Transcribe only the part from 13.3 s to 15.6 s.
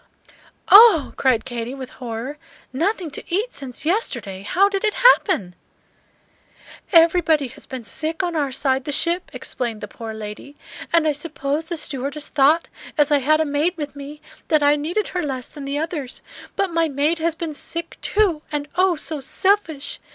a maid with me, that I needed her less